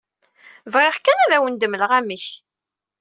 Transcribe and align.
Bɣiɣ 0.73 0.95
kan 0.99 1.17
ad 1.23 1.33
wen-d-mmleɣ 1.41 1.91
amek. 1.99 2.25